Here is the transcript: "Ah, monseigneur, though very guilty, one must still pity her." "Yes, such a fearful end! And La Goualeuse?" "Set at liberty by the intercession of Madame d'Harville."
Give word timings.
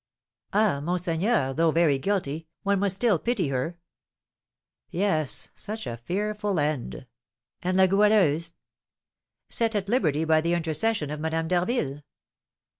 "Ah, 0.51 0.79
monseigneur, 0.81 1.53
though 1.53 1.69
very 1.69 1.99
guilty, 1.99 2.47
one 2.63 2.79
must 2.79 2.95
still 2.95 3.19
pity 3.19 3.49
her." 3.49 3.77
"Yes, 4.89 5.49
such 5.53 5.85
a 5.85 5.95
fearful 5.95 6.59
end! 6.59 7.05
And 7.61 7.77
La 7.77 7.85
Goualeuse?" 7.85 8.53
"Set 9.51 9.75
at 9.75 9.87
liberty 9.87 10.25
by 10.25 10.41
the 10.41 10.55
intercession 10.55 11.11
of 11.11 11.19
Madame 11.19 11.47
d'Harville." 11.47 12.01